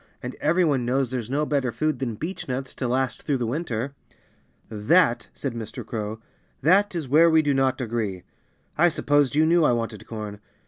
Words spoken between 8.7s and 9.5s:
I supposed you